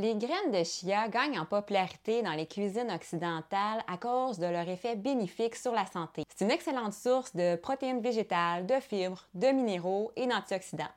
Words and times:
Les 0.00 0.14
graines 0.14 0.50
de 0.50 0.64
chia 0.64 1.08
gagnent 1.08 1.38
en 1.38 1.44
popularité 1.44 2.22
dans 2.22 2.32
les 2.32 2.46
cuisines 2.46 2.90
occidentales 2.90 3.84
à 3.86 3.98
cause 3.98 4.38
de 4.38 4.46
leur 4.46 4.66
effet 4.66 4.96
bénéfique 4.96 5.54
sur 5.54 5.72
la 5.72 5.84
santé. 5.84 6.22
C'est 6.34 6.46
une 6.46 6.50
excellente 6.50 6.94
source 6.94 7.36
de 7.36 7.56
protéines 7.56 8.00
végétales, 8.00 8.64
de 8.64 8.80
fibres, 8.80 9.28
de 9.34 9.48
minéraux 9.48 10.10
et 10.16 10.26
d'antioxydants. 10.26 10.88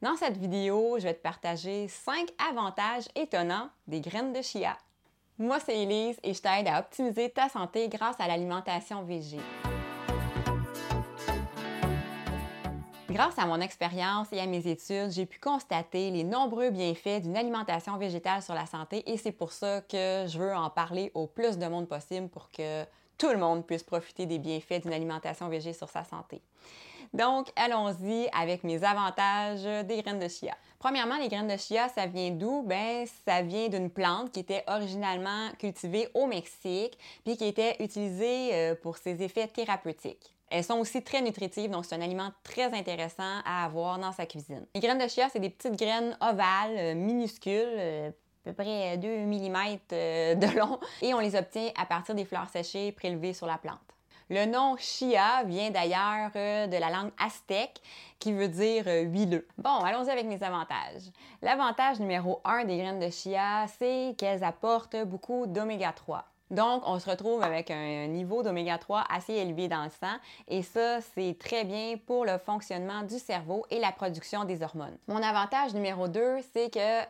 Dans 0.00 0.16
cette 0.16 0.38
vidéo, 0.38 0.96
je 0.98 1.02
vais 1.02 1.14
te 1.14 1.20
partager 1.20 1.88
5 1.88 2.30
avantages 2.48 3.04
étonnants 3.16 3.68
des 3.86 4.00
graines 4.00 4.32
de 4.32 4.40
chia. 4.40 4.78
Moi, 5.36 5.58
c'est 5.60 5.82
Elise 5.82 6.18
et 6.22 6.32
je 6.32 6.40
t'aide 6.40 6.68
à 6.68 6.80
optimiser 6.80 7.28
ta 7.28 7.50
santé 7.50 7.90
grâce 7.90 8.18
à 8.18 8.28
l'alimentation 8.28 9.02
végé. 9.02 9.40
Grâce 13.12 13.38
à 13.38 13.44
mon 13.44 13.60
expérience 13.60 14.28
et 14.32 14.40
à 14.40 14.46
mes 14.46 14.66
études, 14.66 15.10
j'ai 15.10 15.26
pu 15.26 15.38
constater 15.38 16.10
les 16.10 16.24
nombreux 16.24 16.70
bienfaits 16.70 17.20
d'une 17.20 17.36
alimentation 17.36 17.98
végétale 17.98 18.40
sur 18.40 18.54
la 18.54 18.64
santé 18.64 19.02
et 19.04 19.18
c'est 19.18 19.32
pour 19.32 19.52
ça 19.52 19.82
que 19.82 20.24
je 20.26 20.38
veux 20.38 20.54
en 20.54 20.70
parler 20.70 21.10
au 21.12 21.26
plus 21.26 21.58
de 21.58 21.66
monde 21.66 21.86
possible 21.86 22.28
pour 22.28 22.50
que 22.50 22.84
tout 23.18 23.28
le 23.28 23.36
monde 23.36 23.66
puisse 23.66 23.82
profiter 23.82 24.24
des 24.24 24.38
bienfaits 24.38 24.80
d'une 24.80 24.94
alimentation 24.94 25.48
végétale 25.48 25.74
sur 25.74 25.90
sa 25.90 26.04
santé. 26.04 26.40
Donc, 27.12 27.52
allons-y 27.54 28.30
avec 28.32 28.64
mes 28.64 28.82
avantages 28.82 29.64
des 29.84 30.00
graines 30.00 30.18
de 30.18 30.28
chia. 30.28 30.56
Premièrement, 30.78 31.18
les 31.18 31.28
graines 31.28 31.48
de 31.48 31.58
chia, 31.58 31.90
ça 31.90 32.06
vient 32.06 32.30
d'où? 32.30 32.62
Ben, 32.62 33.06
ça 33.26 33.42
vient 33.42 33.68
d'une 33.68 33.90
plante 33.90 34.32
qui 34.32 34.40
était 34.40 34.64
originalement 34.66 35.50
cultivée 35.58 36.08
au 36.14 36.24
Mexique, 36.24 36.98
puis 37.26 37.36
qui 37.36 37.44
était 37.44 37.76
utilisée 37.80 38.54
euh, 38.54 38.74
pour 38.74 38.96
ses 38.96 39.22
effets 39.22 39.48
thérapeutiques. 39.48 40.32
Elles 40.52 40.64
sont 40.64 40.78
aussi 40.78 41.02
très 41.02 41.22
nutritives, 41.22 41.70
donc 41.70 41.86
c'est 41.86 41.94
un 41.94 42.02
aliment 42.02 42.30
très 42.44 42.74
intéressant 42.74 43.40
à 43.46 43.64
avoir 43.64 43.98
dans 43.98 44.12
sa 44.12 44.26
cuisine. 44.26 44.66
Les 44.74 44.82
graines 44.82 44.98
de 44.98 45.08
chia, 45.08 45.30
c'est 45.30 45.40
des 45.40 45.48
petites 45.48 45.78
graines 45.78 46.14
ovales, 46.20 46.76
euh, 46.76 46.94
minuscules, 46.94 47.52
euh, 47.54 48.10
à 48.10 48.12
peu 48.50 48.52
près 48.52 48.98
2 48.98 49.08
mm 49.08 49.78
euh, 49.92 50.34
de 50.34 50.58
long, 50.58 50.78
et 51.00 51.14
on 51.14 51.20
les 51.20 51.36
obtient 51.36 51.70
à 51.80 51.86
partir 51.86 52.14
des 52.14 52.26
fleurs 52.26 52.50
séchées 52.50 52.92
prélevées 52.92 53.32
sur 53.32 53.46
la 53.46 53.56
plante. 53.56 53.78
Le 54.28 54.44
nom 54.44 54.76
chia 54.76 55.42
vient 55.44 55.70
d'ailleurs 55.70 56.30
de 56.34 56.78
la 56.78 56.90
langue 56.90 57.12
aztèque 57.18 57.80
qui 58.18 58.32
veut 58.32 58.48
dire 58.48 58.84
huileux. 58.86 59.46
Bon, 59.56 59.78
allons-y 59.80 60.10
avec 60.10 60.26
mes 60.26 60.42
avantages. 60.42 61.10
L'avantage 61.40 61.98
numéro 61.98 62.40
1 62.44 62.64
des 62.64 62.76
graines 62.76 63.00
de 63.00 63.10
chia, 63.10 63.66
c'est 63.78 64.14
qu'elles 64.16 64.44
apportent 64.44 64.96
beaucoup 65.04 65.46
d'oméga 65.46 65.92
3. 65.92 66.31
Donc, 66.52 66.82
on 66.84 66.98
se 66.98 67.08
retrouve 67.08 67.42
avec 67.42 67.70
un 67.70 68.06
niveau 68.08 68.42
d'oméga 68.42 68.76
3 68.76 69.06
assez 69.08 69.32
élevé 69.32 69.68
dans 69.68 69.84
le 69.84 69.90
sang 69.90 70.18
et 70.48 70.62
ça, 70.62 71.00
c'est 71.00 71.36
très 71.38 71.64
bien 71.64 71.96
pour 72.06 72.26
le 72.26 72.36
fonctionnement 72.36 73.02
du 73.02 73.18
cerveau 73.18 73.64
et 73.70 73.80
la 73.80 73.90
production 73.90 74.44
des 74.44 74.62
hormones. 74.62 74.96
Mon 75.08 75.22
avantage 75.22 75.72
numéro 75.72 76.08
2, 76.08 76.40
c'est 76.52 76.70
que 76.70 77.00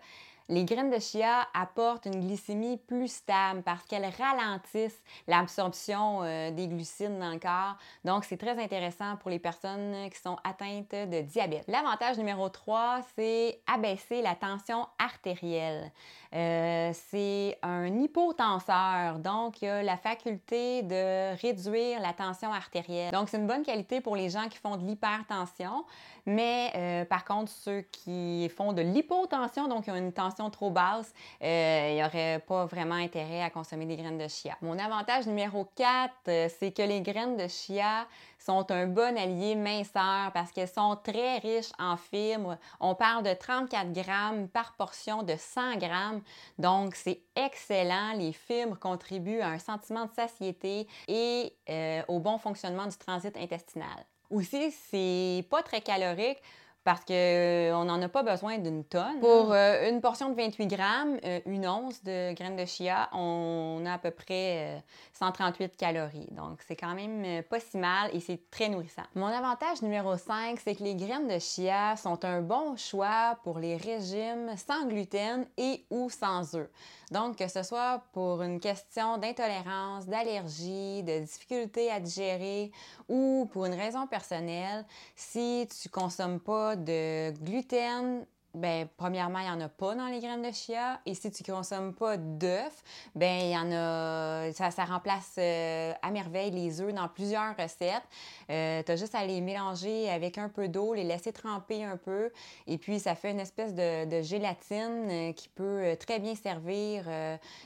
les 0.48 0.64
graines 0.64 0.90
de 0.90 0.98
chia 0.98 1.46
apportent 1.54 2.06
une 2.06 2.20
glycémie 2.20 2.76
plus 2.76 3.12
stable 3.12 3.62
parce 3.62 3.84
qu'elles 3.84 4.10
ralentissent 4.18 5.02
l'absorption 5.26 6.22
euh, 6.22 6.50
des 6.50 6.68
glucides 6.68 7.18
dans 7.18 7.30
le 7.30 7.38
corps. 7.38 7.76
Donc, 8.04 8.24
c'est 8.24 8.36
très 8.36 8.62
intéressant 8.62 9.16
pour 9.16 9.30
les 9.30 9.38
personnes 9.38 10.08
qui 10.10 10.20
sont 10.20 10.36
atteintes 10.44 10.92
de 10.92 11.20
diabète. 11.22 11.64
L'avantage 11.68 12.18
numéro 12.18 12.48
3, 12.48 13.00
c'est 13.16 13.60
abaisser 13.66 14.22
la 14.22 14.34
tension 14.34 14.86
artérielle. 14.98 15.90
Euh, 16.34 16.92
c'est 17.10 17.58
un 17.62 17.86
hypotenseur, 17.98 19.18
donc 19.18 19.60
il 19.60 19.68
a 19.68 19.82
la 19.82 19.98
faculté 19.98 20.82
de 20.82 21.36
réduire 21.40 22.00
la 22.00 22.14
tension 22.14 22.50
artérielle. 22.52 23.12
Donc, 23.12 23.28
c'est 23.28 23.36
une 23.36 23.46
bonne 23.46 23.62
qualité 23.62 24.00
pour 24.00 24.16
les 24.16 24.30
gens 24.30 24.48
qui 24.48 24.56
font 24.56 24.76
de 24.76 24.86
l'hypertension, 24.86 25.84
mais 26.24 26.72
euh, 26.74 27.04
par 27.04 27.24
contre, 27.24 27.50
ceux 27.50 27.82
qui 27.82 28.48
font 28.56 28.72
de 28.72 28.80
l'hypotension, 28.80 29.68
donc 29.68 29.84
qui 29.84 29.90
ont 29.90 29.96
une 29.96 30.12
tension 30.12 30.41
trop 30.50 30.70
basse, 30.70 31.12
euh, 31.42 31.88
il 31.90 31.94
n'y 31.96 32.04
aurait 32.04 32.40
pas 32.46 32.66
vraiment 32.66 32.94
intérêt 32.94 33.42
à 33.42 33.50
consommer 33.50 33.86
des 33.86 33.96
graines 33.96 34.18
de 34.18 34.28
chia. 34.28 34.56
Mon 34.62 34.78
avantage 34.78 35.26
numéro 35.26 35.66
4, 35.76 36.12
euh, 36.28 36.48
c'est 36.58 36.72
que 36.72 36.82
les 36.82 37.00
graines 37.00 37.36
de 37.36 37.48
chia 37.48 38.06
sont 38.38 38.70
un 38.70 38.86
bon 38.86 39.16
allié 39.16 39.54
minceur 39.54 40.32
parce 40.32 40.50
qu'elles 40.50 40.68
sont 40.68 40.96
très 41.02 41.38
riches 41.38 41.72
en 41.78 41.96
fibres. 41.96 42.56
On 42.80 42.94
parle 42.94 43.22
de 43.22 43.32
34 43.32 43.92
grammes 43.92 44.48
par 44.48 44.74
portion 44.74 45.22
de 45.22 45.34
100 45.36 45.76
grammes. 45.76 46.20
Donc, 46.58 46.94
c'est 46.94 47.20
excellent. 47.36 48.12
Les 48.16 48.32
fibres 48.32 48.78
contribuent 48.78 49.40
à 49.40 49.48
un 49.48 49.58
sentiment 49.58 50.06
de 50.06 50.12
satiété 50.12 50.86
et 51.08 51.52
euh, 51.68 52.02
au 52.08 52.18
bon 52.18 52.38
fonctionnement 52.38 52.86
du 52.86 52.96
transit 52.96 53.36
intestinal. 53.36 54.04
Aussi, 54.30 54.72
c'est 54.90 55.46
pas 55.50 55.62
très 55.62 55.82
calorique 55.82 56.38
parce 56.84 57.04
qu'on 57.04 57.14
euh, 57.14 57.84
n'en 57.84 58.02
a 58.02 58.08
pas 58.08 58.22
besoin 58.22 58.58
d'une 58.58 58.84
tonne. 58.84 59.20
Pour 59.20 59.52
euh, 59.52 59.88
une 59.88 60.00
portion 60.00 60.30
de 60.30 60.34
28 60.34 60.66
grammes, 60.66 61.18
euh, 61.24 61.40
une 61.46 61.66
once 61.66 62.02
de 62.02 62.34
graines 62.34 62.56
de 62.56 62.64
chia, 62.64 63.08
on 63.12 63.84
a 63.86 63.94
à 63.94 63.98
peu 63.98 64.10
près 64.10 64.82
138 65.12 65.76
calories. 65.76 66.28
Donc, 66.32 66.60
c'est 66.66 66.76
quand 66.76 66.94
même 66.94 67.42
pas 67.44 67.60
si 67.60 67.78
mal 67.78 68.10
et 68.12 68.20
c'est 68.20 68.50
très 68.50 68.68
nourrissant. 68.68 69.02
Mon 69.14 69.26
avantage 69.26 69.82
numéro 69.82 70.16
5, 70.16 70.58
c'est 70.62 70.74
que 70.74 70.82
les 70.82 70.96
graines 70.96 71.28
de 71.28 71.38
chia 71.38 71.96
sont 71.96 72.24
un 72.24 72.40
bon 72.40 72.76
choix 72.76 73.38
pour 73.44 73.58
les 73.58 73.76
régimes 73.76 74.50
sans 74.56 74.86
gluten 74.86 75.46
et 75.56 75.84
ou 75.90 76.10
sans 76.10 76.56
œufs. 76.56 76.68
Donc, 77.12 77.36
que 77.36 77.46
ce 77.46 77.62
soit 77.62 78.02
pour 78.12 78.42
une 78.42 78.58
question 78.58 79.18
d'intolérance, 79.18 80.06
d'allergie, 80.06 81.02
de 81.02 81.20
difficulté 81.20 81.90
à 81.90 82.00
digérer 82.00 82.72
ou 83.08 83.48
pour 83.52 83.66
une 83.66 83.74
raison 83.74 84.06
personnelle, 84.06 84.86
si 85.14 85.68
tu 85.82 85.90
consommes 85.90 86.40
pas 86.40 86.71
de 86.76 87.32
gluten, 87.40 88.26
ben, 88.54 88.86
premièrement, 88.98 89.38
il 89.38 89.46
n'y 89.46 89.50
en 89.50 89.60
a 89.62 89.68
pas 89.68 89.94
dans 89.94 90.08
les 90.08 90.20
graines 90.20 90.42
de 90.42 90.52
chia. 90.52 91.00
Et 91.06 91.14
si 91.14 91.30
tu 91.30 91.42
ne 91.48 91.56
consommes 91.56 91.94
pas 91.94 92.18
d'œufs, 92.18 92.84
ben, 93.14 93.40
il 93.40 93.50
y 93.50 93.56
en 93.56 93.72
a. 93.72 94.52
Ça, 94.52 94.84
remplace 94.84 95.36
euh, 95.38 95.92
à 96.02 96.10
merveille 96.10 96.50
les 96.50 96.80
œufs 96.80 96.92
dans 96.92 97.08
plusieurs 97.08 97.56
recettes. 97.56 98.02
Euh, 98.50 98.82
tu 98.82 98.92
as 98.92 98.96
juste 98.96 99.14
à 99.14 99.24
les 99.24 99.40
mélanger 99.40 100.10
avec 100.10 100.36
un 100.36 100.50
peu 100.50 100.68
d'eau, 100.68 100.92
les 100.92 101.04
laisser 101.04 101.32
tremper 101.32 101.84
un 101.84 101.96
peu. 101.96 102.30
Et 102.66 102.76
puis, 102.76 103.00
ça 103.00 103.14
fait 103.14 103.30
une 103.30 103.40
espèce 103.40 103.74
de, 103.74 104.22
gélatine 104.22 105.08
euh, 105.10 105.32
qui 105.32 105.48
peut 105.48 105.96
très 105.98 106.18
bien 106.18 106.34
servir 106.34 107.04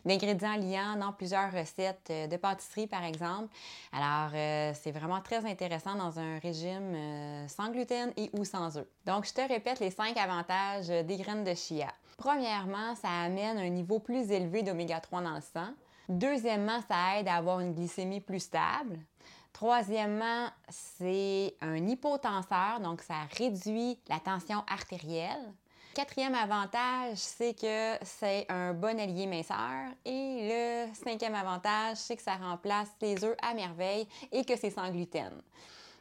d'ingrédients 0.05 0.57
liants 0.57 0.97
dans 0.97 1.13
plusieurs 1.13 1.53
recettes 1.53 2.11
de 2.31 2.37
pâtisserie, 2.37 2.87
par 2.87 3.05
exemple. 3.05 3.49
Alors, 3.93 4.31
c'est 4.75 4.93
vraiment 4.93 5.21
très 5.21 5.45
intéressant 5.45 5.97
dans 5.97 6.19
un 6.19 6.39
régime 6.39 6.97
sans 7.49 7.71
gluten 7.71 8.13
et 8.17 8.31
ou 8.33 8.45
sans 8.45 8.79
œufs. 8.79 8.87
Donc, 9.05 9.27
je 9.27 9.33
te 9.33 9.41
répète 9.41 9.81
les 9.81 9.91
cinq 9.91 10.17
avantages 10.17 10.75
des 10.81 11.16
graines 11.16 11.44
de 11.44 11.54
chia. 11.54 11.92
Premièrement, 12.16 12.94
ça 12.94 13.10
amène 13.25 13.59
un 13.59 13.69
niveau 13.69 13.98
plus 13.98 14.31
élevé 14.31 14.62
d'oméga 14.62 15.00
3 15.00 15.20
dans 15.22 15.34
le 15.34 15.41
sang. 15.41 15.69
Deuxièmement, 16.09 16.81
ça 16.88 17.19
aide 17.19 17.28
à 17.28 17.34
avoir 17.34 17.60
une 17.60 17.75
glycémie 17.75 18.20
plus 18.20 18.41
stable. 18.41 18.98
Troisièmement, 19.53 20.48
c'est 20.69 21.54
un 21.60 21.76
hypotenseur, 21.76 22.81
donc 22.81 23.00
ça 23.03 23.14
réduit 23.37 23.98
la 24.09 24.20
tension 24.20 24.62
artérielle. 24.69 25.53
Quatrième 25.94 26.34
avantage, 26.34 27.16
c'est 27.16 27.58
que 27.58 28.04
c'est 28.04 28.44
un 28.50 28.75
bon 28.75 29.00
allié 29.00 29.26
minceur. 29.26 29.91
Et 30.04 30.87
le 30.87 30.94
cinquième 30.94 31.34
avantage, 31.34 31.97
c'est 31.97 32.16
que 32.16 32.22
ça 32.22 32.37
remplace 32.37 32.91
les 33.00 33.25
œufs 33.25 33.37
à 33.41 33.54
merveille 33.54 34.06
et 34.31 34.44
que 34.44 34.56
c'est 34.56 34.69
sans 34.69 34.91
gluten. 34.91 35.32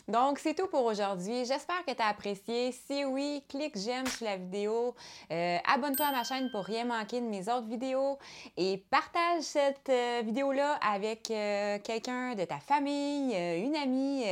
Donc, 0.07 0.37
c'est 0.37 0.53
tout 0.53 0.67
pour 0.67 0.85
aujourd'hui. 0.85 1.45
J'espère 1.45 1.83
que 1.83 1.91
tu 1.91 2.01
as 2.01 2.07
apprécié. 2.07 2.71
Si 2.71 3.03
oui, 3.05 3.43
clique 3.49 3.75
j'aime 3.75 4.05
sur 4.05 4.25
la 4.25 4.37
vidéo. 4.37 4.93
Euh, 5.31 5.57
abonne-toi 5.65 6.05
à 6.05 6.11
ma 6.11 6.23
chaîne 6.23 6.51
pour 6.51 6.63
rien 6.63 6.85
manquer 6.85 7.21
de 7.21 7.25
mes 7.25 7.49
autres 7.49 7.67
vidéos. 7.67 8.19
Et 8.55 8.85
partage 8.91 9.41
cette 9.41 9.89
euh, 9.89 10.21
vidéo-là 10.23 10.77
avec 10.87 11.31
euh, 11.31 11.79
quelqu'un 11.79 12.35
de 12.35 12.43
ta 12.45 12.59
famille, 12.59 13.35
une 13.35 13.75
amie 13.75 14.23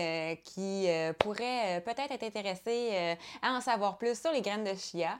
qui 0.43 0.87
pourrait 1.19 1.81
peut-être 1.85 2.11
être 2.11 2.23
intéressée 2.23 3.17
à 3.41 3.53
en 3.53 3.61
savoir 3.61 3.97
plus 3.97 4.19
sur 4.19 4.31
les 4.31 4.41
graines 4.41 4.63
de 4.63 4.75
chia. 4.75 5.17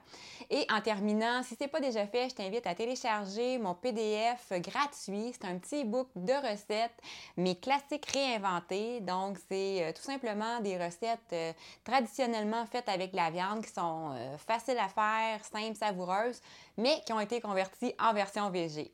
Et 0.49 0.65
en 0.71 0.81
terminant, 0.81 1.41
si 1.41 1.55
ce 1.55 1.63
n'est 1.63 1.69
pas 1.69 1.79
déjà 1.79 2.05
fait, 2.05 2.29
je 2.29 2.35
t'invite 2.35 2.67
à 2.67 2.75
télécharger 2.75 3.57
mon 3.57 3.73
PDF 3.73 4.51
gratuit. 4.51 5.33
C'est 5.33 5.45
un 5.45 5.57
petit 5.57 5.83
e-book 5.83 6.07
de 6.15 6.33
recettes, 6.33 6.97
mes 7.37 7.55
classiques 7.55 8.05
réinventés. 8.11 8.99
Donc, 9.01 9.37
c'est 9.49 9.93
tout 9.95 10.03
simplement 10.03 10.42
des 10.61 10.77
recettes 10.77 11.19
euh, 11.33 11.53
traditionnellement 11.83 12.65
faites 12.65 12.89
avec 12.89 13.13
la 13.13 13.29
viande 13.29 13.63
qui 13.63 13.71
sont 13.71 14.11
euh, 14.13 14.37
faciles 14.37 14.77
à 14.77 14.87
faire, 14.87 15.43
simples, 15.43 15.75
savoureuses, 15.75 16.41
mais 16.77 17.01
qui 17.05 17.13
ont 17.13 17.19
été 17.19 17.41
converties 17.41 17.93
en 17.99 18.13
version 18.13 18.49
végé. 18.49 18.91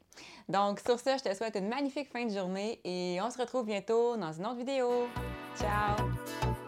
Donc 0.48 0.80
sur 0.80 1.00
ce, 1.00 1.18
je 1.18 1.30
te 1.30 1.36
souhaite 1.36 1.56
une 1.56 1.70
magnifique 1.70 2.12
fin 2.12 2.26
de 2.26 2.34
journée 2.34 2.80
et 2.84 3.20
on 3.22 3.30
se 3.30 3.38
retrouve 3.38 3.66
bientôt 3.66 4.18
dans 4.18 4.34
une 4.34 4.46
autre 4.46 4.58
vidéo. 4.58 5.08
Ciao! 5.58 6.59